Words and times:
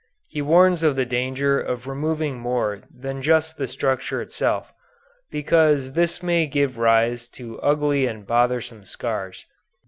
He 0.29 0.41
warns 0.41 0.81
of 0.81 0.95
the 0.95 1.05
danger 1.05 1.59
of 1.61 1.85
removing 1.85 2.39
more 2.39 2.81
than 2.89 3.21
just 3.21 3.57
the 3.59 3.67
structure 3.67 4.19
itself, 4.19 4.73
because 5.29 5.91
this 5.91 6.23
may 6.23 6.47
give 6.47 6.79
rise 6.79 7.27
to 7.37 7.61
ugly 7.61 8.07
and 8.07 8.25
bothersome 8.25 8.83
scars. 8.85 9.45